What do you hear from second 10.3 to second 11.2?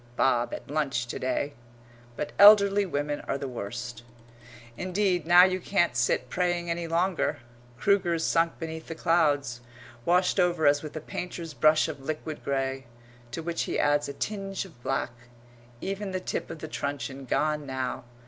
over as with a